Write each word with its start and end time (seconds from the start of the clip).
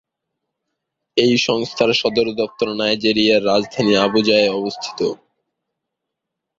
এই 1.17 1.33
সংস্থার 1.47 1.91
সদর 1.93 2.27
দপ্তর 2.39 2.67
নাইজেরিয়ার 2.75 3.41
রাজধানী 3.45 3.93
আবুজায় 3.97 4.47
অবস্থিত। 4.51 4.99